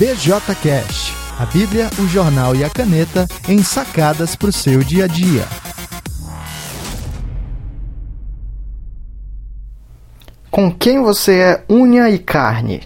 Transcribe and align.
BJCast, 0.00 1.14
a 1.38 1.44
Bíblia, 1.44 1.90
o 1.98 2.08
jornal 2.08 2.56
e 2.56 2.64
a 2.64 2.70
caneta 2.70 3.28
em 3.46 3.62
sacadas 3.62 4.34
para 4.34 4.48
o 4.48 4.52
seu 4.52 4.82
dia 4.82 5.04
a 5.04 5.06
dia. 5.06 5.44
Com 10.50 10.72
quem 10.72 11.02
você 11.02 11.34
é 11.34 11.64
unha 11.68 12.08
e 12.08 12.18
carne? 12.18 12.80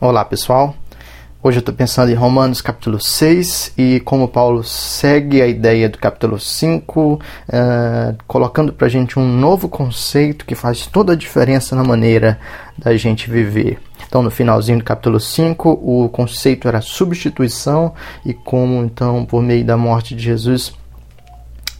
Olá 0.00 0.24
pessoal, 0.24 0.74
Hoje 1.40 1.58
eu 1.58 1.60
estou 1.60 1.74
pensando 1.74 2.10
em 2.10 2.14
Romanos 2.14 2.60
capítulo 2.60 3.00
6 3.00 3.74
e 3.78 4.00
como 4.00 4.26
Paulo 4.26 4.64
segue 4.64 5.40
a 5.40 5.46
ideia 5.46 5.88
do 5.88 5.96
capítulo 5.96 6.36
5, 6.38 7.00
uh, 7.00 7.18
eh, 7.48 8.14
colocando 8.26 8.72
para 8.72 8.88
a 8.88 8.90
gente 8.90 9.20
um 9.20 9.28
novo 9.28 9.68
conceito 9.68 10.44
que 10.44 10.56
faz 10.56 10.88
toda 10.88 11.12
a 11.12 11.16
diferença 11.16 11.76
na 11.76 11.84
maneira 11.84 12.40
da 12.76 12.96
gente 12.96 13.30
viver. 13.30 13.78
Então, 14.08 14.22
no 14.22 14.30
finalzinho 14.30 14.78
do 14.78 14.84
capítulo 14.84 15.20
5, 15.20 15.68
o 15.70 16.08
conceito 16.08 16.66
era 16.66 16.80
substituição 16.80 17.94
e 18.24 18.34
como, 18.34 18.82
então, 18.82 19.24
por 19.24 19.42
meio 19.42 19.64
da 19.64 19.76
morte 19.76 20.16
de 20.16 20.22
Jesus, 20.24 20.72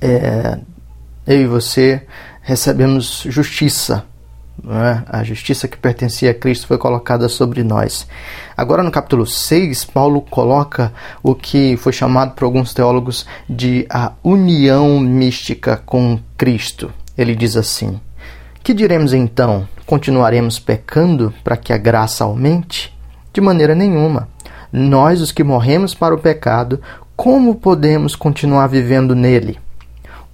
é, 0.01 0.59
eu 1.27 1.41
e 1.41 1.47
você 1.47 2.03
recebemos 2.43 3.25
justiça 3.27 4.05
né? 4.63 5.05
A 5.09 5.23
justiça 5.23 5.69
que 5.69 5.77
pertencia 5.77 6.31
a 6.31 6.35
Cristo 6.35 6.67
foi 6.67 6.79
colocada 6.79 7.29
sobre 7.29 7.63
nós. 7.63 8.07
Agora, 8.57 8.83
no 8.83 8.91
capítulo 8.91 9.27
6, 9.27 9.85
Paulo 9.85 10.21
coloca 10.21 10.93
o 11.23 11.35
que 11.35 11.77
foi 11.77 11.93
chamado 11.93 12.35
por 12.35 12.45
alguns 12.45 12.75
teólogos 12.75 13.27
de 13.49 13.87
a 13.89 14.13
união 14.23 14.99
mística 15.01 15.77
com 15.77 16.19
Cristo. 16.37 16.93
Ele 17.17 17.35
diz 17.35 17.57
assim: 17.57 18.01
Que 18.69 18.75
diremos 18.75 19.15
então? 19.15 19.67
Continuaremos 19.87 20.59
pecando 20.59 21.33
para 21.43 21.57
que 21.57 21.73
a 21.73 21.79
graça 21.79 22.23
aumente? 22.23 22.95
De 23.33 23.41
maneira 23.41 23.75
nenhuma. 23.75 24.29
Nós, 24.71 25.23
os 25.23 25.33
que 25.33 25.43
morremos 25.43 25.95
para 25.95 26.15
o 26.15 26.19
pecado, 26.19 26.79
como 27.17 27.55
podemos 27.55 28.15
continuar 28.15 28.67
vivendo 28.67 29.15
nele? 29.15 29.59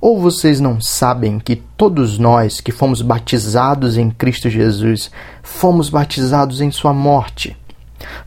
Ou 0.00 0.20
vocês 0.20 0.58
não 0.58 0.80
sabem 0.80 1.38
que 1.38 1.54
todos 1.54 2.18
nós 2.18 2.60
que 2.60 2.72
fomos 2.72 3.02
batizados 3.02 3.96
em 3.96 4.10
Cristo 4.10 4.50
Jesus 4.50 5.12
fomos 5.40 5.88
batizados 5.88 6.60
em 6.60 6.72
Sua 6.72 6.92
morte? 6.92 7.56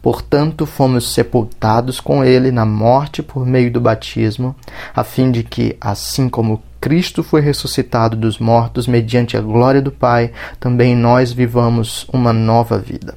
Portanto, 0.02 0.66
fomos 0.66 1.14
sepultados 1.14 2.00
com 2.00 2.24
Ele 2.24 2.50
na 2.50 2.66
morte 2.66 3.22
por 3.22 3.46
meio 3.46 3.70
do 3.70 3.82
batismo, 3.82 4.56
a 4.96 5.04
fim 5.04 5.32
de 5.32 5.44
que, 5.44 5.76
assim 5.82 6.30
como 6.30 6.64
Cristo 6.88 7.22
foi 7.22 7.42
ressuscitado 7.42 8.16
dos 8.16 8.40
mortos 8.40 8.88
mediante 8.88 9.36
a 9.36 9.42
glória 9.42 9.82
do 9.82 9.92
Pai, 9.92 10.32
também 10.58 10.96
nós 10.96 11.34
vivamos 11.34 12.08
uma 12.14 12.32
nova 12.32 12.80
vida. 12.80 13.14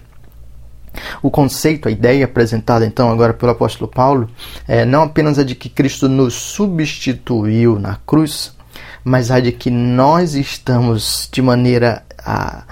O 1.22 1.30
conceito, 1.30 1.86
a 1.86 1.92
ideia 1.92 2.24
apresentada 2.24 2.84
então 2.84 3.08
agora 3.12 3.32
pelo 3.32 3.52
apóstolo 3.52 3.88
Paulo, 3.88 4.28
é 4.66 4.84
não 4.84 5.04
apenas 5.04 5.38
a 5.38 5.44
de 5.44 5.54
que 5.54 5.68
Cristo 5.68 6.08
nos 6.08 6.34
substituiu 6.34 7.78
na 7.78 7.94
cruz, 8.04 8.52
mas 9.04 9.30
a 9.30 9.38
de 9.38 9.52
que 9.52 9.70
nós 9.70 10.34
estamos 10.34 11.28
de 11.30 11.40
maneira 11.40 12.02
ah, 12.26 12.64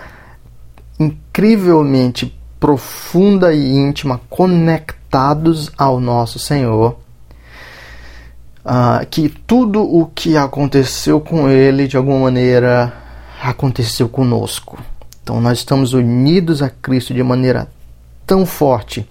incrivelmente 0.98 2.36
profunda 2.58 3.54
e 3.54 3.72
íntima 3.72 4.20
conectados 4.28 5.70
ao 5.78 6.00
nosso 6.00 6.40
Senhor. 6.40 6.98
Ah, 8.70 9.02
que 9.10 9.30
tudo 9.30 9.82
o 9.82 10.04
que 10.04 10.36
aconteceu 10.36 11.22
com 11.22 11.48
ele, 11.48 11.88
de 11.88 11.96
alguma 11.96 12.18
maneira, 12.18 12.92
aconteceu 13.42 14.10
conosco. 14.10 14.78
Então, 15.22 15.40
nós 15.40 15.56
estamos 15.56 15.94
unidos 15.94 16.60
a 16.60 16.68
Cristo 16.68 17.14
de 17.14 17.22
maneira 17.22 17.66
tão 18.26 18.44
forte 18.44 19.08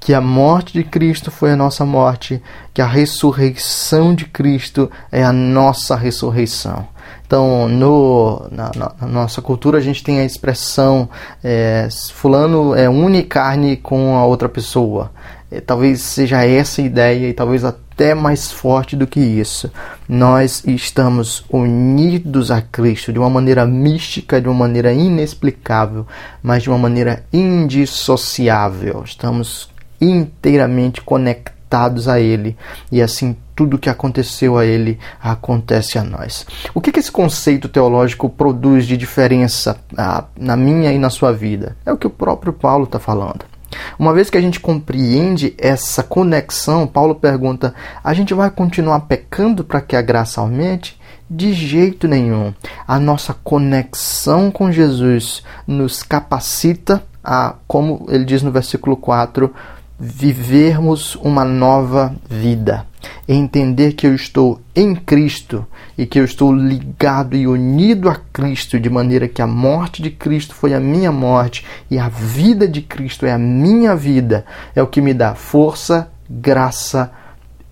que 0.00 0.14
a 0.14 0.20
morte 0.22 0.72
de 0.72 0.82
Cristo 0.82 1.30
foi 1.30 1.52
a 1.52 1.56
nossa 1.56 1.84
morte, 1.84 2.42
que 2.72 2.80
a 2.80 2.86
ressurreição 2.86 4.14
de 4.14 4.24
Cristo 4.24 4.90
é 5.12 5.22
a 5.22 5.30
nossa 5.30 5.94
ressurreição. 5.94 6.88
Então, 7.26 7.68
no, 7.68 8.48
na, 8.50 8.70
na, 8.74 9.06
nossa 9.06 9.42
cultura, 9.42 9.76
a 9.76 9.82
gente 9.82 10.02
tem 10.02 10.20
a 10.20 10.24
expressão: 10.24 11.06
é, 11.44 11.86
Fulano 12.14 12.74
é 12.74 12.88
une 12.88 13.22
carne 13.24 13.76
com 13.76 14.16
a 14.16 14.24
outra 14.24 14.48
pessoa. 14.48 15.12
É, 15.50 15.60
talvez 15.60 16.00
seja 16.00 16.42
essa 16.46 16.80
a 16.80 16.84
ideia 16.84 17.28
e 17.28 17.34
talvez 17.34 17.62
até 17.96 18.14
mais 18.14 18.52
forte 18.52 18.94
do 18.94 19.06
que 19.06 19.18
isso. 19.18 19.72
Nós 20.06 20.62
estamos 20.66 21.42
unidos 21.48 22.50
a 22.50 22.60
Cristo 22.60 23.10
de 23.10 23.18
uma 23.18 23.30
maneira 23.30 23.64
mística, 23.64 24.38
de 24.38 24.46
uma 24.46 24.54
maneira 24.54 24.92
inexplicável, 24.92 26.06
mas 26.42 26.62
de 26.62 26.68
uma 26.68 26.78
maneira 26.78 27.24
indissociável. 27.32 29.02
Estamos 29.02 29.70
inteiramente 29.98 31.00
conectados 31.00 32.06
a 32.06 32.20
Ele 32.20 32.54
e 32.92 33.00
assim 33.00 33.34
tudo 33.54 33.78
que 33.78 33.88
aconteceu 33.88 34.58
a 34.58 34.66
Ele 34.66 34.98
acontece 35.18 35.98
a 35.98 36.04
nós. 36.04 36.46
O 36.74 36.82
que, 36.82 36.92
que 36.92 37.00
esse 37.00 37.10
conceito 37.10 37.66
teológico 37.66 38.28
produz 38.28 38.86
de 38.86 38.98
diferença 38.98 39.78
ah, 39.96 40.24
na 40.38 40.54
minha 40.54 40.92
e 40.92 40.98
na 40.98 41.08
sua 41.08 41.32
vida? 41.32 41.74
É 41.86 41.90
o 41.90 41.96
que 41.96 42.06
o 42.06 42.10
próprio 42.10 42.52
Paulo 42.52 42.84
está 42.84 42.98
falando. 42.98 43.55
Uma 43.98 44.12
vez 44.12 44.30
que 44.30 44.38
a 44.38 44.40
gente 44.40 44.60
compreende 44.60 45.54
essa 45.58 46.02
conexão, 46.02 46.86
Paulo 46.86 47.14
pergunta: 47.14 47.74
a 48.02 48.14
gente 48.14 48.34
vai 48.34 48.50
continuar 48.50 49.00
pecando 49.00 49.64
para 49.64 49.80
que 49.80 49.96
a 49.96 50.02
graça 50.02 50.40
aumente? 50.40 51.00
De 51.28 51.52
jeito 51.52 52.06
nenhum. 52.06 52.54
A 52.86 53.00
nossa 53.00 53.34
conexão 53.34 54.50
com 54.50 54.70
Jesus 54.70 55.42
nos 55.66 56.02
capacita 56.02 57.02
a, 57.26 57.56
como 57.66 58.06
ele 58.08 58.24
diz 58.24 58.42
no 58.42 58.52
versículo 58.52 58.96
4, 58.96 59.52
vivermos 59.98 61.16
uma 61.16 61.44
nova 61.44 62.14
vida, 62.30 62.86
entender 63.28 63.92
que 63.92 64.06
eu 64.06 64.14
estou 64.14 64.60
em 64.74 64.94
Cristo 64.94 65.66
e 65.98 66.06
que 66.06 66.18
eu 66.18 66.24
estou 66.24 66.54
ligado 66.54 67.36
e 67.36 67.46
unido 67.46 68.08
a 68.08 68.14
Cristo, 68.14 68.78
de 68.78 68.88
maneira 68.88 69.26
que 69.26 69.42
a 69.42 69.46
morte 69.46 70.02
de 70.02 70.10
Cristo 70.10 70.54
foi 70.54 70.74
a 70.74 70.80
minha 70.80 71.10
morte 71.10 71.64
e 71.90 71.98
a 71.98 72.08
vida 72.08 72.68
de 72.68 72.82
Cristo 72.82 73.26
é 73.26 73.32
a 73.32 73.38
minha 73.38 73.96
vida, 73.96 74.44
é 74.74 74.82
o 74.82 74.86
que 74.86 75.00
me 75.00 75.12
dá 75.12 75.34
força, 75.34 76.10
graça, 76.28 77.10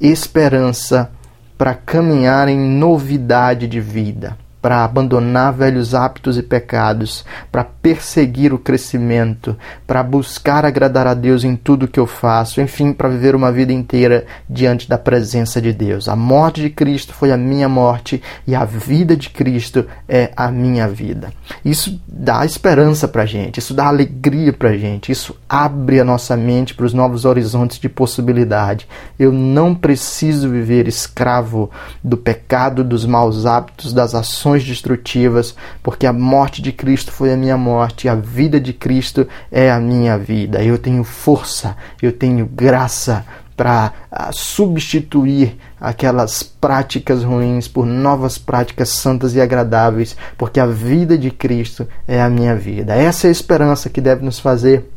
esperança 0.00 1.10
para 1.56 1.74
caminhar 1.74 2.48
em 2.48 2.58
novidade 2.58 3.68
de 3.68 3.80
vida 3.80 4.43
para 4.64 4.82
abandonar 4.82 5.52
velhos 5.52 5.94
hábitos 5.94 6.38
e 6.38 6.42
pecados, 6.42 7.22
para 7.52 7.62
perseguir 7.62 8.50
o 8.50 8.58
crescimento, 8.58 9.54
para 9.86 10.02
buscar 10.02 10.64
agradar 10.64 11.06
a 11.06 11.12
Deus 11.12 11.44
em 11.44 11.54
tudo 11.54 11.86
que 11.86 12.00
eu 12.00 12.06
faço, 12.06 12.62
enfim, 12.62 12.94
para 12.94 13.10
viver 13.10 13.34
uma 13.34 13.52
vida 13.52 13.74
inteira 13.74 14.24
diante 14.48 14.88
da 14.88 14.96
presença 14.96 15.60
de 15.60 15.70
Deus. 15.70 16.08
A 16.08 16.16
morte 16.16 16.62
de 16.62 16.70
Cristo 16.70 17.12
foi 17.12 17.30
a 17.30 17.36
minha 17.36 17.68
morte 17.68 18.22
e 18.46 18.54
a 18.54 18.64
vida 18.64 19.14
de 19.14 19.28
Cristo 19.28 19.84
é 20.08 20.30
a 20.34 20.50
minha 20.50 20.88
vida. 20.88 21.30
Isso 21.62 22.00
dá 22.08 22.42
esperança 22.46 23.06
para 23.06 23.26
gente, 23.26 23.58
isso 23.58 23.74
dá 23.74 23.88
alegria 23.88 24.50
para 24.50 24.78
gente, 24.78 25.12
isso 25.12 25.36
abre 25.46 26.00
a 26.00 26.04
nossa 26.04 26.38
mente 26.38 26.74
para 26.74 26.86
os 26.86 26.94
novos 26.94 27.26
horizontes 27.26 27.78
de 27.78 27.90
possibilidade. 27.90 28.88
Eu 29.18 29.30
não 29.30 29.74
preciso 29.74 30.48
viver 30.48 30.88
escravo 30.88 31.70
do 32.02 32.16
pecado, 32.16 32.82
dos 32.82 33.04
maus 33.04 33.44
hábitos, 33.44 33.92
das 33.92 34.14
ações 34.14 34.53
ações 34.54 34.64
destrutivas, 34.64 35.54
porque 35.82 36.06
a 36.06 36.12
morte 36.12 36.62
de 36.62 36.72
Cristo 36.72 37.10
foi 37.10 37.32
a 37.32 37.36
minha 37.36 37.56
morte, 37.56 38.08
a 38.08 38.14
vida 38.14 38.60
de 38.60 38.72
Cristo 38.72 39.26
é 39.50 39.70
a 39.70 39.80
minha 39.80 40.16
vida. 40.16 40.62
Eu 40.62 40.78
tenho 40.78 41.02
força, 41.02 41.76
eu 42.00 42.12
tenho 42.12 42.46
graça 42.46 43.24
para 43.56 43.92
ah, 44.10 44.30
substituir 44.32 45.56
aquelas 45.80 46.42
práticas 46.42 47.22
ruins 47.22 47.68
por 47.68 47.86
novas 47.86 48.36
práticas 48.36 48.88
santas 48.88 49.34
e 49.34 49.40
agradáveis, 49.40 50.16
porque 50.36 50.58
a 50.58 50.66
vida 50.66 51.16
de 51.16 51.30
Cristo 51.30 51.86
é 52.06 52.20
a 52.20 52.28
minha 52.28 52.56
vida. 52.56 52.94
Essa 52.94 53.26
é 53.26 53.28
a 53.28 53.32
esperança 53.32 53.88
que 53.88 54.00
deve 54.00 54.24
nos 54.24 54.38
fazer 54.38 54.90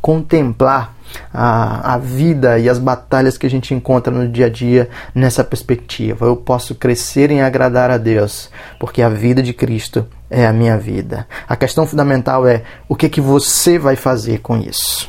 contemplar 0.00 0.94
a, 1.32 1.94
a 1.94 1.98
vida 1.98 2.58
e 2.58 2.68
as 2.68 2.78
batalhas 2.78 3.38
que 3.38 3.46
a 3.46 3.50
gente 3.50 3.74
encontra 3.74 4.12
no 4.12 4.28
dia 4.28 4.46
a 4.46 4.50
dia 4.50 4.88
nessa 5.14 5.42
perspectiva. 5.42 6.26
Eu 6.26 6.36
posso 6.36 6.74
crescer 6.74 7.30
em 7.30 7.42
agradar 7.42 7.90
a 7.90 7.98
Deus, 7.98 8.50
porque 8.78 9.02
a 9.02 9.08
vida 9.08 9.42
de 9.42 9.52
Cristo 9.52 10.06
é 10.30 10.46
a 10.46 10.52
minha 10.52 10.76
vida. 10.76 11.26
A 11.48 11.56
questão 11.56 11.86
fundamental 11.86 12.46
é 12.46 12.62
o 12.88 12.94
que, 12.94 13.08
que 13.08 13.20
você 13.20 13.78
vai 13.78 13.96
fazer 13.96 14.40
com 14.40 14.58
isso. 14.58 15.08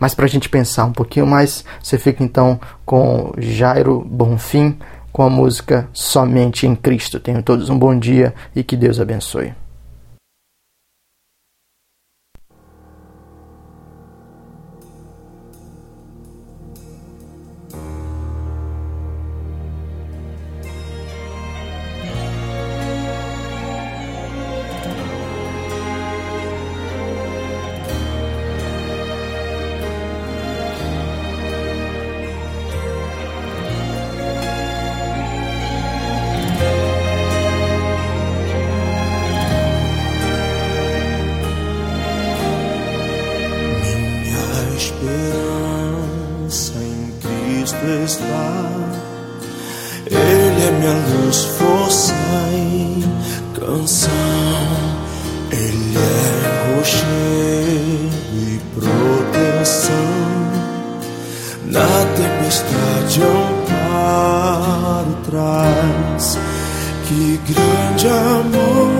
Mas 0.00 0.14
para 0.14 0.26
a 0.26 0.28
gente 0.28 0.48
pensar 0.48 0.84
um 0.84 0.92
pouquinho 0.92 1.26
mais, 1.26 1.64
você 1.82 1.98
fica 1.98 2.22
então 2.22 2.60
com 2.84 3.32
Jairo 3.38 4.00
Bonfim 4.08 4.78
com 5.12 5.22
a 5.22 5.30
música 5.30 5.88
Somente 5.92 6.66
em 6.66 6.76
Cristo. 6.76 7.18
Tenham 7.18 7.42
todos 7.42 7.68
um 7.68 7.78
bom 7.78 7.98
dia 7.98 8.32
e 8.54 8.62
que 8.62 8.76
Deus 8.76 9.00
abençoe. 9.00 9.52
esperança 44.88 46.72
em 46.80 47.12
Cristo 47.20 47.86
está. 48.04 48.70
Ele 50.06 50.62
é 50.66 50.70
minha 50.78 50.94
luz, 51.24 51.44
força 51.58 52.14
e 52.52 53.04
canção. 53.58 54.10
Ele 55.50 55.96
é 55.96 56.76
rochedo 56.76 58.16
e 58.32 58.60
proteção. 58.74 60.08
Na 61.66 62.06
tempestade 62.16 63.20
amparo 63.22 65.14
traz. 65.30 66.38
Que 67.06 67.40
grande 67.52 68.08
amor 68.08 68.97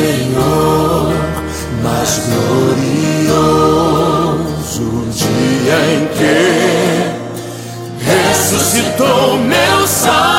Senhor, 0.00 1.12
mais 1.82 2.22
glorioso 3.26 3.50
dia 5.10 5.78
em 5.92 6.08
que 6.16 6.36
ressuscitou 8.02 9.36
meu 9.36 9.86
salvo. 9.86 10.29